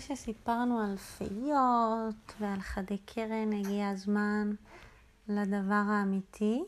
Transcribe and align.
שסיפרנו 0.00 0.80
על 0.80 0.96
פיות 0.96 2.34
ועל 2.40 2.60
חדי 2.60 2.98
קרן, 2.98 3.52
הגיע 3.52 3.88
הזמן 3.88 4.50
לדבר 5.28 5.82
האמיתי, 5.88 6.64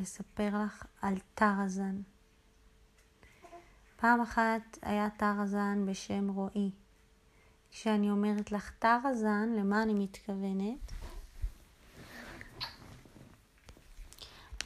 לספר 0.00 0.50
לך 0.64 0.84
על 1.02 1.14
טרזן. 1.34 2.00
פעם 3.96 4.20
אחת 4.20 4.78
היה 4.82 5.08
טרזן 5.10 5.86
בשם 5.86 6.28
רועי. 6.28 6.70
כשאני 7.70 8.10
אומרת 8.10 8.52
לך 8.52 8.70
טרזן, 8.78 9.48
למה 9.58 9.82
אני 9.82 9.94
מתכוונת? 9.94 10.92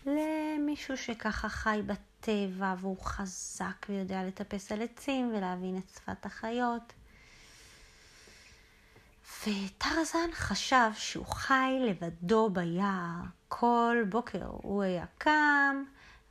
למישהו 0.07 0.97
שככה 0.97 1.49
חי 1.49 1.81
בטבע 1.87 2.75
והוא 2.79 2.99
חזק 3.01 3.87
ויודע 3.89 4.25
לטפס 4.25 4.73
על 4.73 4.83
עצים 4.83 5.33
ולהבין 5.35 5.79
את 5.79 5.89
שפת 5.89 6.27
החיות. 6.27 6.93
וטרזן 9.25 10.33
חשב 10.33 10.91
שהוא 10.95 11.27
חי 11.27 11.79
לבדו 11.81 12.51
ביער. 12.51 13.23
כל 13.49 13.97
בוקר 14.09 14.47
הוא 14.47 14.83
היה 14.83 15.05
קם, 15.19 15.85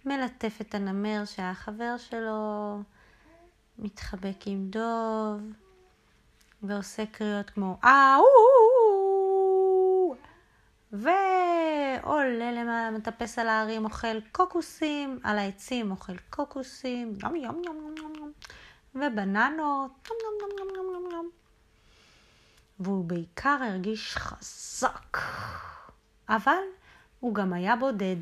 מלטף 0.05 0.57
את 0.61 0.75
הנמר 0.75 1.25
שהיה 1.25 1.53
חבר 1.53 1.98
שלו, 1.98 2.81
מתחבק 3.79 4.37
עם 4.45 4.70
דוב, 4.70 5.41
ועושה 6.63 7.05
קריאות 7.05 7.49
כמו 7.49 7.77
אהו, 7.84 8.25
ועולה 10.91 12.51
למעלה, 12.51 12.91
מטפס 12.91 13.39
על 13.39 13.48
ההרים, 13.48 13.85
אוכל 13.85 14.21
קוקוסים, 14.31 15.20
על 15.23 15.37
העצים 15.37 15.91
אוכל 15.91 16.17
קוקוסים, 16.29 17.13
יום 17.23 17.35
יום 17.35 17.62
יום 17.65 17.96
יום 17.98 18.13
יום, 18.15 18.31
ובננות, 18.96 20.09
יום 20.09 20.18
יום 20.41 20.49
יום 20.59 20.75
יום. 20.75 20.82
והוא 22.84 23.05
בעיקר 23.05 23.57
הרגיש 23.70 24.17
חזק, 24.17 25.17
אבל 26.29 26.63
הוא 27.20 27.35
גם 27.35 27.53
היה 27.53 27.75
בודד. 27.75 28.15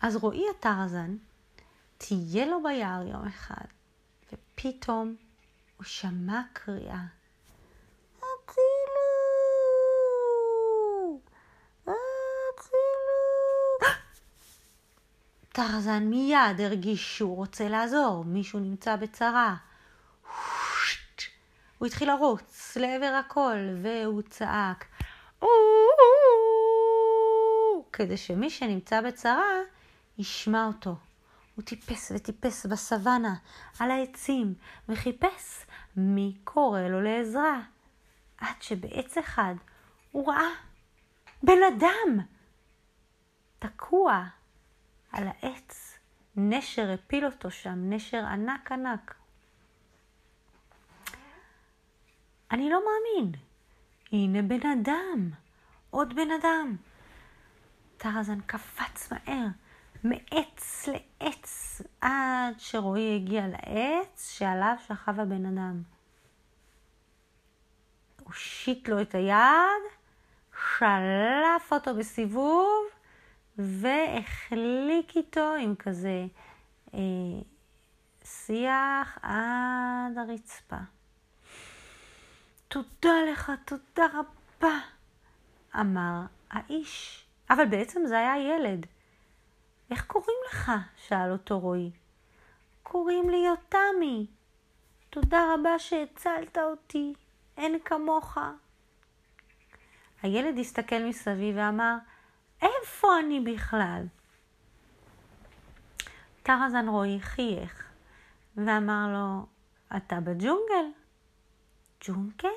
אז 0.00 0.16
רועי 0.16 0.44
הטרזן 0.50 1.16
תהיה 1.98 2.46
לו 2.46 2.62
ביער 2.62 3.02
יום 3.06 3.26
אחד, 3.26 3.64
ופתאום 4.32 5.16
הוא 5.76 5.84
שמע 5.84 6.40
קריאה. 6.52 7.02
הצילו! 8.16 8.72
הצילו! 11.82 11.92
טרזן 15.48 16.04
מיד 16.10 16.60
הרגיש 16.60 17.18
שהוא 17.18 17.36
רוצה 17.36 17.68
לעזור, 17.68 18.24
מישהו 18.24 18.60
נמצא 18.60 18.96
בצרה. 18.96 19.56
הוא 21.82 21.86
התחיל 21.86 22.08
לרוץ 22.08 22.76
לעבר 22.76 23.20
הכל, 23.20 23.56
והוא 23.82 24.22
צעק, 24.22 24.84
כדי 27.92 28.16
שמי 28.16 28.50
שנמצא 28.50 29.00
בצרה 29.00 29.50
ישמע 30.18 30.66
אותו. 30.66 30.96
הוא 31.54 31.64
טיפס 31.64 32.12
וטיפס 32.14 32.66
בסוואנה, 32.66 33.34
על 33.78 33.90
העצים, 33.90 34.54
וחיפש 34.88 35.66
מי 35.96 36.36
קורא 36.44 36.80
לו 36.80 37.02
לעזרה. 37.02 37.60
עד 38.38 38.62
שבעץ 38.62 39.18
אחד 39.18 39.54
הוא 40.12 40.32
ראה 40.32 40.50
בן 41.42 41.62
אדם 41.76 42.18
תקוע 43.58 44.24
על 45.12 45.24
העץ. 45.28 45.98
נשר 46.36 46.90
הפיל 46.90 47.26
אותו 47.26 47.50
שם, 47.50 47.92
נשר 47.92 48.24
ענק 48.24 48.72
ענק. 48.72 49.21
אני 52.52 52.70
לא 52.70 52.80
מאמין. 52.84 53.32
הנה 54.12 54.42
בן 54.42 54.66
אדם, 54.66 55.30
עוד 55.90 56.14
בן 56.14 56.30
אדם. 56.40 56.76
טרזן 57.96 58.40
קפץ 58.40 59.12
מהר, 59.12 59.46
מעץ 60.04 60.88
לעץ, 60.88 61.82
עד 62.00 62.54
שרועי 62.58 63.16
הגיע 63.16 63.46
לעץ 63.48 64.30
שעליו 64.30 64.74
שכב 64.86 65.20
הבן 65.20 65.46
אדם. 65.46 65.82
הושיט 68.24 68.88
לו 68.88 69.00
את 69.00 69.14
היד, 69.14 69.82
שלף 70.78 71.72
אותו 71.72 71.94
בסיבוב, 71.94 72.84
והחליק 73.58 75.16
איתו 75.16 75.54
עם 75.60 75.74
כזה 75.74 76.26
אה, 76.94 77.00
שיח 78.24 79.18
עד 79.22 80.18
הרצפה. 80.18 80.76
תודה 82.72 83.14
לך, 83.32 83.52
תודה 83.64 84.06
רבה, 84.06 84.78
אמר 85.80 86.20
האיש. 86.50 87.24
אבל 87.50 87.66
בעצם 87.66 88.06
זה 88.06 88.18
היה 88.18 88.54
ילד. 88.54 88.86
איך 89.90 90.06
קוראים 90.06 90.36
לך? 90.48 90.72
שאל 90.96 91.32
אותו 91.32 91.58
רועי. 91.58 91.90
קוראים 92.82 93.30
לי 93.30 93.36
יותמי. 93.36 94.26
תודה 95.10 95.54
רבה 95.54 95.78
שהצלת 95.78 96.58
אותי, 96.58 97.14
אין 97.56 97.78
כמוך. 97.84 98.38
הילד 100.22 100.58
הסתכל 100.58 101.02
מסביב 101.04 101.56
ואמר, 101.58 101.96
איפה 102.62 103.18
אני 103.18 103.40
בכלל? 103.40 104.02
טרזן 106.42 106.88
רועי 106.88 107.20
חייך 107.20 107.90
ואמר 108.56 109.06
לו, 109.12 109.46
אתה 109.96 110.20
בג'ונגל. 110.20 111.01
ג'ונגל? 112.06 112.48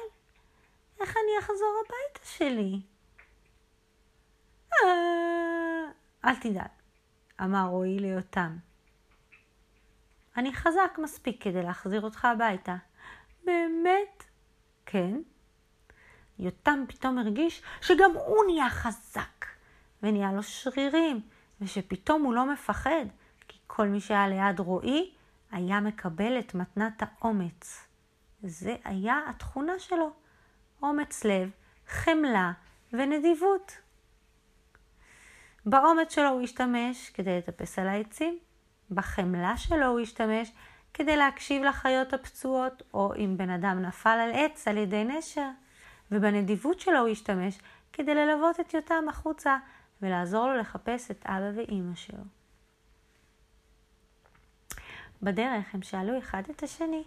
איך 1.00 1.10
אני 1.18 1.40
אחזור 1.40 1.82
הביתה 1.86 2.28
שלי? 2.28 2.82
אה, 4.74 5.92
אל 6.26 6.36
תדאג, 6.36 6.68
אמר 7.42 7.66
רועי 7.68 8.00
ליותם. 8.00 8.58
אני 10.38 10.54
חזק 10.54 10.98
מספיק 11.04 11.44
כדי 11.44 11.64
להחזיר 11.64 12.02
אותך 12.02 12.26
הביתה. 12.26 12.76
באמת? 13.44 14.24
כן. 14.86 15.22
יותם 16.40 16.84
פתאום 16.88 17.18
הרגיש 17.18 17.62
שגם 17.82 18.12
הוא 18.14 18.46
נהיה 18.48 18.70
חזק, 18.70 19.46
ונהיה 20.04 20.32
לו 20.32 20.44
שרירים, 20.44 21.22
ושפתאום 21.62 22.24
הוא 22.24 22.34
לא 22.34 22.54
מפחד, 22.54 23.06
כי 23.48 23.60
כל 23.68 23.88
מי 23.88 24.00
שהיה 24.00 24.28
ליד 24.28 24.60
רועי 24.60 25.14
היה 25.52 25.80
מקבל 25.80 26.40
את 26.40 26.56
מתנת 26.56 27.04
האומץ. 27.04 27.88
זה 28.46 28.76
היה 28.84 29.20
התכונה 29.30 29.80
שלו, 29.80 30.12
אומץ 30.82 31.24
לב, 31.24 31.50
חמלה 31.88 32.52
ונדיבות. 32.94 33.78
באומץ 35.66 36.16
שלו 36.16 36.30
הוא 36.30 36.42
השתמש 36.42 37.10
כדי 37.10 37.38
לטפס 37.38 37.80
על 37.80 37.88
העצים, 37.88 38.40
בחמלה 38.92 39.58
שלו 39.58 39.86
הוא 39.86 40.00
השתמש 40.00 40.52
כדי 40.94 41.18
להקשיב 41.18 41.64
לחיות 41.64 42.14
הפצועות, 42.14 42.84
או 42.94 43.14
אם 43.16 43.38
בן 43.38 43.50
אדם 43.50 43.82
נפל 43.82 44.10
על 44.10 44.32
עץ 44.34 44.68
על 44.68 44.78
ידי 44.78 45.04
נשר, 45.04 45.50
ובנדיבות 46.12 46.80
שלו 46.80 47.00
הוא 47.00 47.08
השתמש 47.08 47.60
כדי 47.94 48.16
ללוות 48.16 48.60
את 48.60 48.74
יותם 48.74 49.10
החוצה 49.10 49.58
ולעזור 50.02 50.48
לו 50.48 50.58
לחפש 50.58 51.12
את 51.12 51.26
אבא 51.26 51.52
ואימא 51.56 51.96
שלו. 51.96 52.24
בדרך 55.22 55.66
הם 55.74 55.82
שאלו 55.82 56.20
אחד 56.20 56.44
את 56.52 56.64
השני 56.64 57.04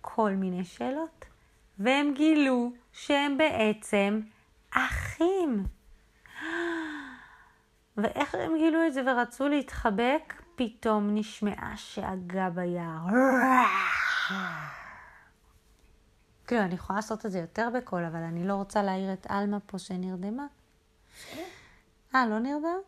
כל 0.00 0.30
מיני 0.30 0.64
שאלות, 0.64 1.24
והם 1.78 2.14
גילו 2.14 2.72
שהם 2.92 3.38
בעצם 3.38 4.20
אחים. 4.70 5.66
ואיך 7.96 8.34
הם 8.34 8.56
גילו 8.58 8.86
את 8.86 8.94
זה 8.94 9.02
ורצו 9.06 9.48
להתחבק, 9.48 10.42
פתאום 10.54 11.14
נשמעה 11.14 11.72
שאגה 11.76 12.50
ביער. 12.50 13.06
כאילו, 16.46 16.62
אני 16.62 16.74
יכולה 16.74 16.96
לעשות 16.96 17.26
את 17.26 17.30
זה 17.30 17.38
יותר 17.38 17.68
בקול, 17.74 18.04
אבל 18.04 18.22
אני 18.22 18.46
לא 18.46 18.54
רוצה 18.54 18.82
להעיר 18.82 19.12
את 19.12 19.26
עלמה 19.28 19.60
פה 19.60 19.78
שנרדמה. 19.78 20.46
אה, 22.14 22.26
לא 22.26 22.38
נרדם? 22.38 22.80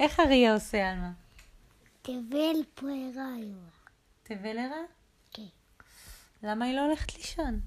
איך 0.00 0.20
אריה 0.20 0.54
עושה, 0.54 0.90
עלמה? 0.90 1.10
תבל 2.06 2.62
פררה 2.74 3.34
היום. 3.34 3.68
תבל 4.22 4.58
ערה? 4.58 4.82
כן. 5.32 5.42
למה 6.42 6.64
היא 6.64 6.76
לא 6.76 6.80
הולכת 6.80 7.16
לישון? 7.16 7.60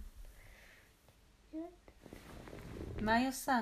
מה 3.02 3.14
היא 3.14 3.28
עושה? 3.28 3.60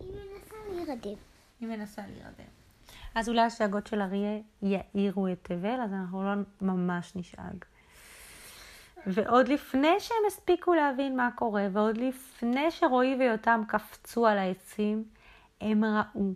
היא 0.00 0.08
מנסה 0.08 0.56
להירדם. 0.68 1.18
היא 1.60 1.68
מנסה 1.68 2.02
להירדם. 2.06 2.50
אז 3.14 3.28
אולי 3.28 3.40
השאגות 3.40 3.86
של 3.86 4.00
אריה 4.00 4.40
יאירו 4.62 5.28
את 5.28 5.38
תבל, 5.42 5.80
אז 5.84 5.92
אנחנו 5.92 6.22
לא 6.22 6.32
ממש 6.60 7.16
נשאג. 7.16 7.64
ועוד 9.06 9.48
לפני 9.48 10.00
שהם 10.00 10.26
הספיקו 10.26 10.74
להבין 10.74 11.16
מה 11.16 11.30
קורה, 11.34 11.66
ועוד 11.72 11.96
לפני 11.96 12.70
שרועי 12.70 13.16
ויותם 13.18 13.62
קפצו 13.68 14.26
על 14.26 14.38
העצים, 14.38 15.04
הם 15.60 15.84
ראו 15.84 16.32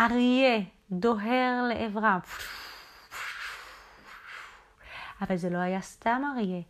אריה 0.00 0.75
דוהר 0.90 1.68
לעברם. 1.68 2.18
אבל 5.20 5.36
זה 5.36 5.50
לא 5.50 5.58
היה 5.58 5.80
סתם 5.80 6.22
אריה, 6.32 6.62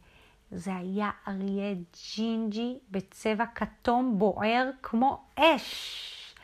זה 0.51 0.77
היה 0.77 1.11
אריה 1.29 1.75
ג'ינג'י 2.15 2.79
בצבע 2.91 3.45
כתום 3.55 4.19
בוער 4.19 4.71
כמו 4.83 5.25
אש. 5.39 6.35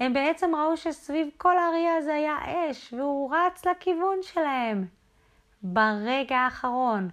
הם 0.00 0.12
בעצם 0.12 0.54
ראו 0.54 0.76
שסביב 0.76 1.28
כל 1.36 1.58
האריה 1.58 1.96
הזה 1.96 2.14
היה 2.14 2.36
אש, 2.44 2.92
והוא 2.92 3.34
רץ 3.34 3.66
לכיוון 3.66 4.18
שלהם. 4.22 4.86
ברגע 5.62 6.36
האחרון, 6.36 7.10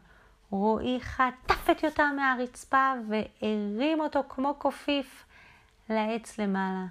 רועי 0.50 1.00
חטף 1.02 1.70
את 1.72 1.84
יותם 1.84 2.14
מהרצפה 2.16 2.94
והרים 3.10 4.00
אותו 4.00 4.20
כמו 4.30 4.54
קופיף 4.54 5.26
לעץ 5.90 6.40
למעלה. 6.40 6.86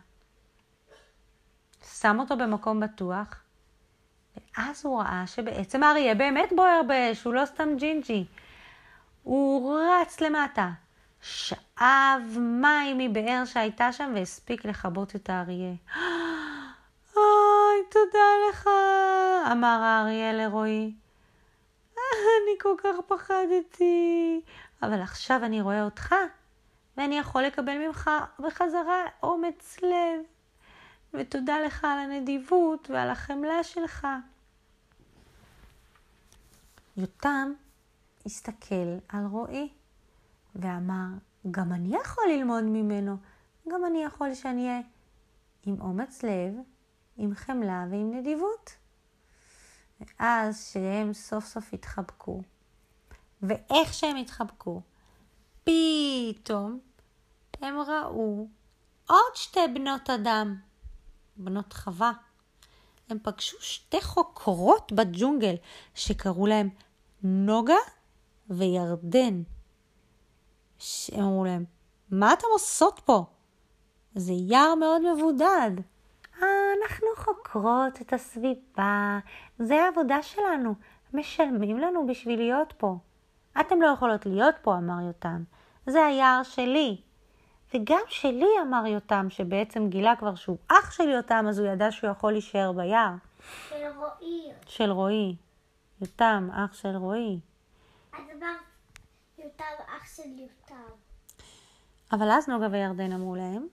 שם 2.04 2.20
אותו 2.20 2.36
במקום 2.36 2.80
בטוח, 2.80 3.26
ואז 4.36 4.84
הוא 4.84 5.00
ראה 5.00 5.22
שבעצם 5.26 5.82
האריה 5.82 6.14
באמת 6.14 6.52
בוער 6.56 6.80
באש, 6.88 7.24
הוא 7.24 7.34
לא 7.34 7.46
סתם 7.46 7.68
ג'ינג'י. 7.76 8.24
הוא 9.22 9.78
רץ 9.80 10.20
למטה, 10.20 10.70
שאב 11.20 12.38
מים 12.38 12.98
מבאר 12.98 13.42
שהייתה 13.44 13.92
שם 13.92 14.12
והספיק 14.14 14.64
לכבות 14.64 15.16
את 15.16 15.30
האריה. 15.30 15.74
אוי, 17.16 17.76
תודה 17.90 18.28
לך, 18.50 18.68
אמר 19.52 19.80
האריה 19.82 20.32
לרועי. 20.32 20.94
אני 21.94 22.58
כל 22.60 22.74
כך 22.78 22.96
פחדתי, 23.06 24.40
אבל 24.82 25.02
עכשיו 25.02 25.44
אני 25.44 25.60
רואה 25.60 25.84
אותך, 25.84 26.14
ואני 26.96 27.18
יכול 27.18 27.42
לקבל 27.42 27.78
ממך 27.86 28.10
בחזרה 28.38 29.02
אומץ 29.22 29.78
לב. 29.82 30.33
ותודה 31.14 31.60
לך 31.66 31.84
על 31.84 31.98
הנדיבות 31.98 32.90
ועל 32.90 33.10
החמלה 33.10 33.64
שלך. 33.64 34.06
יותם 36.96 37.52
הסתכל 38.26 38.96
על 39.08 39.24
רועי 39.26 39.68
ואמר, 40.54 41.08
גם 41.50 41.72
אני 41.72 41.96
יכול 41.96 42.24
ללמוד 42.28 42.64
ממנו, 42.64 43.16
גם 43.68 43.84
אני 43.86 44.04
יכול 44.04 44.34
שאני 44.34 44.68
אהיה 44.68 44.80
עם 45.66 45.80
אומץ 45.80 46.22
לב, 46.22 46.54
עם 47.16 47.34
חמלה 47.34 47.84
ועם 47.90 48.14
נדיבות. 48.14 48.76
ואז 50.00 50.70
שהם 50.72 51.12
סוף 51.12 51.44
סוף 51.44 51.74
התחבקו, 51.74 52.42
ואיך 53.42 53.94
שהם 53.94 54.16
התחבקו, 54.16 54.80
פתאום 55.64 56.78
הם 57.62 57.74
ראו 57.78 58.48
עוד 59.08 59.34
שתי 59.34 59.60
בנות 59.74 60.10
אדם, 60.10 60.56
בנות 61.36 61.72
חווה. 61.72 62.12
הם 63.10 63.18
פגשו 63.22 63.56
שתי 63.60 64.00
חוקרות 64.00 64.92
בג'ונגל 64.92 65.54
שקראו 65.94 66.46
להם 66.46 66.68
נוגה 67.22 67.76
וירדן. 68.50 69.42
הם 71.12 71.24
אמרו 71.24 71.44
להם, 71.44 71.64
מה 72.10 72.32
אתם 72.32 72.46
עושות 72.52 73.00
פה? 73.04 73.24
זה 74.14 74.32
יער 74.32 74.74
מאוד 74.74 75.14
מבודד. 75.14 75.70
אה, 76.42 76.48
אנחנו 76.82 77.06
חוקרות 77.16 78.00
את 78.00 78.12
הסביבה, 78.12 79.18
זה 79.58 79.82
העבודה 79.82 80.22
שלנו, 80.22 80.74
משלמים 81.14 81.78
לנו 81.78 82.06
בשביל 82.06 82.38
להיות 82.38 82.74
פה. 82.76 82.96
אתם 83.60 83.82
לא 83.82 83.86
יכולות 83.86 84.26
להיות 84.26 84.54
פה, 84.62 84.76
אמר 84.76 85.00
יותם, 85.06 85.42
זה 85.86 86.04
היער 86.06 86.42
שלי. 86.42 87.00
וגם 87.74 88.00
שלי, 88.08 88.48
אמר 88.62 88.86
יותם, 88.86 89.26
שבעצם 89.30 89.88
גילה 89.88 90.16
כבר 90.16 90.34
שהוא 90.34 90.56
אח 90.68 90.90
של 90.90 91.08
יותם, 91.08 91.46
אז 91.48 91.58
הוא 91.58 91.68
ידע 91.68 91.90
שהוא 91.90 92.10
יכול 92.10 92.32
להישאר 92.32 92.72
ביער. 92.72 93.10
של 93.68 93.86
רועי. 93.96 94.52
של 94.66 94.90
רועי. 94.90 95.36
יותם, 96.00 96.48
אח 96.52 96.74
של 96.74 96.96
רועי. 96.96 97.38
אז 98.12 98.20
אמרת 98.38 98.58
יותם, 99.38 99.64
אח 99.86 100.16
של 100.16 100.28
יותם. 100.38 100.94
אבל 102.12 102.30
אז 102.30 102.48
נוגה 102.48 102.66
וירדן 102.70 103.12
אמרו 103.12 103.36
להם 103.36 103.66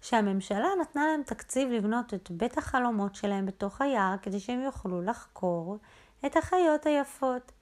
שהממשלה 0.00 0.68
נתנה 0.80 1.06
להם 1.06 1.22
תקציב 1.22 1.68
לבנות 1.68 2.14
את 2.14 2.30
בית 2.30 2.58
החלומות 2.58 3.14
שלהם 3.14 3.46
בתוך 3.46 3.80
היער 3.80 4.14
כדי 4.22 4.40
שהם 4.40 4.60
יוכלו 4.60 5.02
לחקור 5.02 5.78
את 6.26 6.36
החיות 6.36 6.86
היפות. 6.86 7.52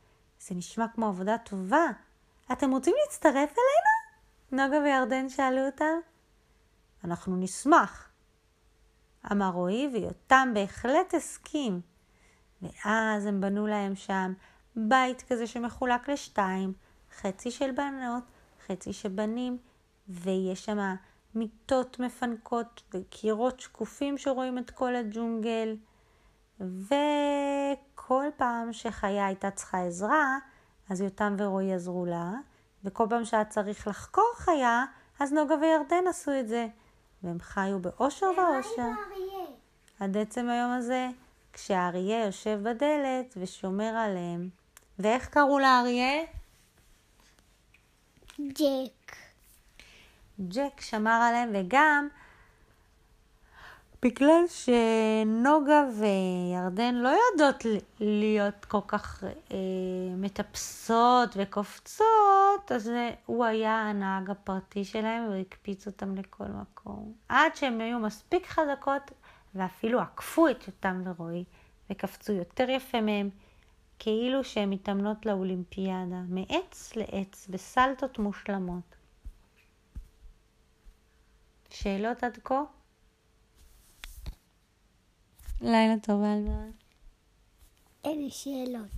זה 0.40 0.54
נשמע 0.54 0.86
כמו 0.94 1.06
עבודה 1.06 1.38
טובה. 1.38 1.86
אתם 2.52 2.70
רוצים 2.70 2.94
להצטרף 3.02 3.34
אלינו? 3.34 3.95
נוגה 4.52 4.78
וירדן 4.84 5.28
שאלו 5.28 5.66
אותה. 5.66 5.84
אנחנו 7.04 7.36
נשמח, 7.36 8.08
אמר 9.32 9.50
רועי, 9.50 9.90
ויותם 9.92 10.50
בהחלט 10.54 11.14
הסכים. 11.14 11.80
ואז 12.62 13.26
הם 13.26 13.40
בנו 13.40 13.66
להם 13.66 13.94
שם 13.94 14.32
בית 14.76 15.22
כזה 15.22 15.46
שמחולק 15.46 16.08
לשתיים, 16.08 16.72
חצי 17.20 17.50
של 17.50 17.70
בנות, 17.70 18.22
חצי 18.66 18.92
של 18.92 19.08
בנים, 19.08 19.58
ויש 20.08 20.64
שם 20.64 20.94
מיטות 21.34 22.00
מפנקות 22.00 22.82
וקירות 22.94 23.60
שקופים 23.60 24.18
שרואים 24.18 24.58
את 24.58 24.70
כל 24.70 24.96
הג'ונגל. 24.96 25.76
וכל 26.60 28.24
פעם 28.36 28.72
שחיה 28.72 29.26
הייתה 29.26 29.50
צריכה 29.50 29.82
עזרה, 29.82 30.38
אז 30.90 31.00
יותם 31.00 31.36
ורועי 31.38 31.74
עזרו 31.74 32.06
לה, 32.06 32.32
וכל 32.86 33.06
פעם 33.10 33.24
שהיה 33.24 33.44
צריך 33.44 33.88
לחקור 33.88 34.32
חיה, 34.36 34.84
אז 35.20 35.32
נוגה 35.32 35.54
וירדן 35.54 36.06
עשו 36.08 36.30
את 36.40 36.48
זה. 36.48 36.66
והם 37.22 37.40
חיו 37.40 37.78
באושר 37.78 38.26
ואושר. 38.26 38.88
עד 40.00 40.16
עצם 40.16 40.48
היום 40.48 40.70
הזה, 40.70 41.08
כשהאריה 41.52 42.24
יושב 42.24 42.58
בדלת 42.62 43.34
ושומר 43.36 43.96
עליהם. 43.96 44.48
ואיך 44.98 45.28
קראו 45.28 45.58
לאריה? 45.58 46.22
ג'ק. 48.40 49.16
ג'ק 50.48 50.80
שמר 50.80 51.20
עליהם, 51.28 51.50
וגם 51.54 52.08
בגלל 54.06 54.44
שנוגה 54.48 55.84
וירדן 55.98 56.94
לא 56.94 57.08
יודעות 57.32 57.66
להיות 58.00 58.64
כל 58.64 58.80
כך 58.88 59.24
אה, 59.24 59.56
מטפסות 60.16 61.34
וקופצות, 61.36 62.72
אז 62.74 62.90
הוא 63.26 63.44
היה 63.44 63.72
הנהג 63.72 64.30
הפרטי 64.30 64.84
שלהם 64.84 65.24
והוא 65.24 65.34
הקפיץ 65.34 65.86
אותם 65.86 66.14
לכל 66.14 66.44
מקום. 66.44 67.12
עד 67.28 67.56
שהן 67.56 67.80
היו 67.80 67.98
מספיק 67.98 68.46
חזקות 68.46 69.10
ואפילו 69.54 70.00
עקפו 70.00 70.48
את 70.48 70.66
יותם 70.68 71.02
ורועי 71.04 71.44
וקפצו 71.90 72.32
יותר 72.32 72.70
יפה 72.70 73.00
מהם, 73.00 73.30
כאילו 73.98 74.44
שהן 74.44 74.70
מתאמנות 74.70 75.26
לאולימפיאדה, 75.26 76.20
מעץ 76.28 76.96
לעץ, 76.96 77.46
בסלטות 77.50 78.18
מושלמות. 78.18 78.96
שאלות 81.70 82.24
עד 82.24 82.38
כה? 82.44 82.62
לילה 85.60 85.94
טוב, 86.02 86.22
אלמה. 86.22 86.64
אין 88.04 88.22
לי 88.22 88.30
שאלות. 88.30 88.90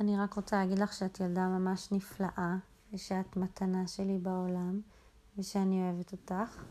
אני 0.00 0.16
רק 0.18 0.34
רוצה 0.34 0.56
להגיד 0.56 0.78
לך 0.78 0.92
שאת 0.92 1.20
ילדה 1.20 1.46
ממש 1.48 1.92
נפלאה, 1.92 2.56
ושאת 2.92 3.36
מתנה 3.36 3.86
שלי 3.88 4.18
בעולם, 4.18 4.80
ושאני 5.38 5.80
אוהבת 5.82 6.12
אותך. 6.12 6.62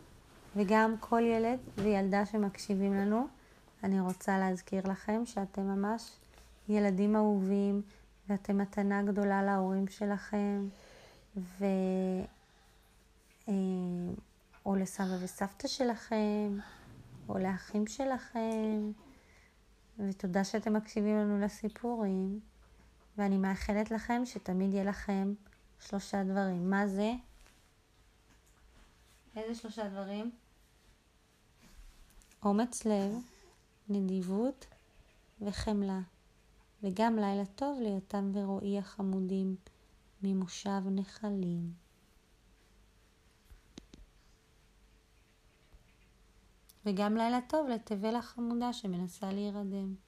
וגם 0.55 0.95
כל 0.99 1.21
ילד 1.21 1.59
וילדה 1.77 2.25
שמקשיבים 2.25 2.93
לנו, 2.93 3.27
אני 3.83 3.99
רוצה 3.99 4.39
להזכיר 4.39 4.91
לכם 4.91 5.21
שאתם 5.25 5.61
ממש 5.61 6.11
ילדים 6.69 7.15
אהובים, 7.15 7.81
ואתם 8.29 8.57
מתנה 8.57 9.03
גדולה 9.03 9.43
להורים 9.43 9.87
שלכם, 9.87 10.67
ו... 11.37 11.65
אה, 13.47 13.53
או 14.65 14.75
לסבא 14.75 15.15
וסבתא 15.23 15.67
שלכם, 15.67 16.57
או 17.29 17.38
לאחים 17.38 17.88
שלכם, 17.88 18.91
ותודה 20.00 20.44
שאתם 20.44 20.74
מקשיבים 20.74 21.17
לנו 21.17 21.39
לסיפורים, 21.39 22.39
ואני 23.17 23.38
מאחלת 23.38 23.91
לכם 23.91 24.22
שתמיד 24.25 24.74
יהיה 24.74 24.84
לכם 24.84 25.34
שלושה 25.79 26.24
דברים. 26.24 26.70
מה 26.70 26.88
זה? 26.88 27.13
איזה 29.36 29.55
שלושה 29.55 29.89
דברים? 29.89 30.32
אומץ 32.44 32.86
לב, 32.86 33.13
נדיבות 33.89 34.65
וחמלה. 35.41 36.00
וגם 36.84 37.15
לילה 37.15 37.46
טוב 37.46 37.79
ליותם 37.82 38.32
ורועי 38.34 38.79
החמודים 38.79 39.55
ממושב 40.24 40.82
נחלים. 40.91 41.84
וגם 46.85 47.17
לילה 47.17 47.39
טוב 47.47 47.67
לתבל 47.67 48.15
החמודה 48.15 48.73
שמנסה 48.73 49.31
להירדם. 49.31 50.04